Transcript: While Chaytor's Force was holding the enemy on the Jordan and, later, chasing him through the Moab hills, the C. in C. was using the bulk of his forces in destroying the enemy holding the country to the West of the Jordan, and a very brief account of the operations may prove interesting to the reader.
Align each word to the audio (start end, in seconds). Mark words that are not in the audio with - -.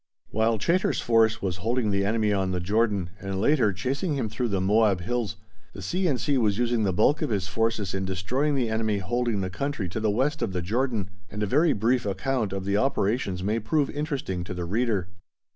While 0.31 0.57
Chaytor's 0.57 0.99
Force 0.99 1.43
was 1.43 1.57
holding 1.57 1.91
the 1.91 2.03
enemy 2.03 2.33
on 2.33 2.49
the 2.49 2.59
Jordan 2.59 3.11
and, 3.19 3.39
later, 3.39 3.71
chasing 3.71 4.15
him 4.15 4.29
through 4.29 4.47
the 4.47 4.59
Moab 4.59 5.01
hills, 5.01 5.35
the 5.73 5.81
C. 5.83 6.07
in 6.07 6.17
C. 6.17 6.39
was 6.39 6.57
using 6.57 6.81
the 6.81 6.91
bulk 6.91 7.21
of 7.21 7.29
his 7.29 7.47
forces 7.47 7.93
in 7.93 8.03
destroying 8.03 8.55
the 8.55 8.67
enemy 8.67 8.97
holding 8.97 9.41
the 9.41 9.51
country 9.51 9.87
to 9.89 9.99
the 9.99 10.09
West 10.09 10.41
of 10.41 10.53
the 10.53 10.61
Jordan, 10.63 11.11
and 11.29 11.43
a 11.43 11.45
very 11.45 11.73
brief 11.73 12.03
account 12.07 12.51
of 12.51 12.65
the 12.65 12.77
operations 12.77 13.43
may 13.43 13.59
prove 13.59 13.91
interesting 13.91 14.43
to 14.45 14.55
the 14.55 14.65
reader. 14.65 15.07